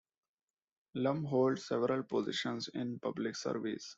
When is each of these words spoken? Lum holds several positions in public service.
Lum 0.95 1.25
holds 1.25 1.67
several 1.67 2.01
positions 2.01 2.69
in 2.73 2.97
public 3.01 3.35
service. 3.35 3.87